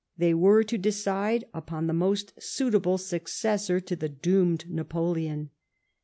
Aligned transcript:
They 0.17 0.33
were 0.33 0.63
to 0.63 0.79
decide 0.79 1.45
upon 1.53 1.85
the 1.85 1.93
most 1.93 2.33
suitable 2.41 2.97
successor 2.97 3.79
to 3.81 3.95
the 3.95 4.09
doomed 4.09 4.67
Napoleon. 4.67 5.51